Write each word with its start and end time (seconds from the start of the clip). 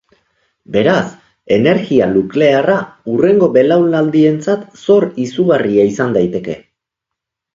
Beraz, 0.75 1.09
energia 1.57 2.07
nuklearra 2.13 2.77
hurrengo 3.11 3.49
belaunaldientzat 3.57 4.65
zor 4.85 5.05
izugarria 5.27 5.85
izan 5.93 6.17
daiteke. 6.19 6.57